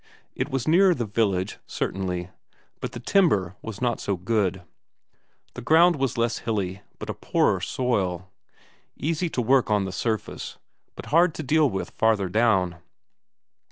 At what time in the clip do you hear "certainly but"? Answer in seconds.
1.67-2.93